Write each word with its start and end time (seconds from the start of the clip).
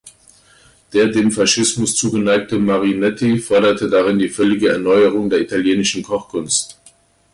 Der 0.93 1.09
dem 1.09 1.31
Faschismus 1.31 1.93
zugeneigte 1.93 2.57
Marinetti 2.57 3.37
forderte 3.37 3.87
darin 3.87 4.17
die 4.17 4.29
völlige 4.29 4.69
Erneuerung 4.69 5.29
der 5.29 5.41
italienischen 5.41 6.01
Kochkunst. 6.01 6.81